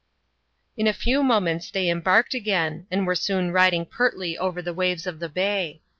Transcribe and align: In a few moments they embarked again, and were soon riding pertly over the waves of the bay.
In 0.75 0.87
a 0.87 0.93
few 0.97 1.21
moments 1.21 1.69
they 1.69 1.87
embarked 1.87 2.33
again, 2.33 2.87
and 2.89 3.05
were 3.05 3.13
soon 3.13 3.51
riding 3.51 3.85
pertly 3.85 4.35
over 4.35 4.59
the 4.59 4.73
waves 4.73 5.05
of 5.05 5.19
the 5.19 5.29
bay. 5.29 5.83